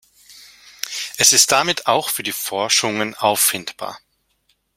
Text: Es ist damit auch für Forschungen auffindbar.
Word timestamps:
Es 1.19 1.31
ist 1.31 1.51
damit 1.51 1.85
auch 1.85 2.09
für 2.09 2.23
Forschungen 2.33 3.13
auffindbar. 3.13 3.99